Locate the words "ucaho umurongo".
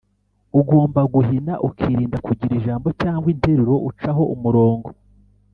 3.89-4.89